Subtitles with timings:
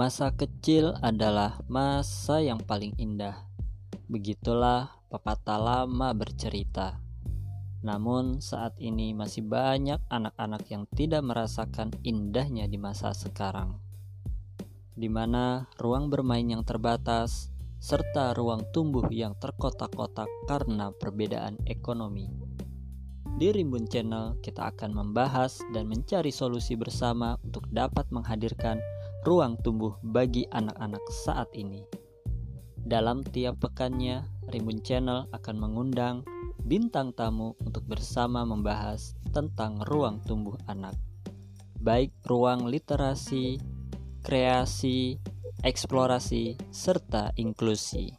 [0.00, 3.36] Masa kecil adalah masa yang paling indah.
[4.08, 6.96] Begitulah pepatah lama bercerita.
[7.84, 13.76] Namun, saat ini masih banyak anak-anak yang tidak merasakan indahnya di masa sekarang,
[14.96, 22.32] di mana ruang bermain yang terbatas serta ruang tumbuh yang terkotak-kotak karena perbedaan ekonomi.
[23.36, 28.80] Di Rimbun Channel, kita akan membahas dan mencari solusi bersama untuk dapat menghadirkan
[29.20, 31.84] ruang tumbuh bagi anak-anak saat ini.
[32.80, 36.24] Dalam tiap pekannya, Rimbun Channel akan mengundang
[36.64, 40.96] bintang tamu untuk bersama membahas tentang ruang tumbuh anak,
[41.76, 43.60] baik ruang literasi,
[44.24, 45.20] kreasi,
[45.60, 48.16] eksplorasi, serta inklusi.